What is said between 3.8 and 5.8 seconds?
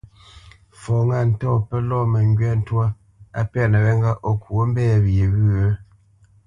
wé ŋgâʼ o ŋkwǒ nə mbɛ̂ wye wyə̂?